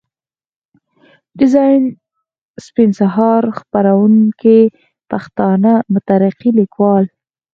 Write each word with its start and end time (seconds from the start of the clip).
ډيزاين 1.39 1.83
سپين 2.65 2.89
سهار، 2.99 3.43
خپروونکی 3.59 4.61
پښتانه 5.11 5.71
مترقي 5.93 6.49
ليکوال. 6.59 7.05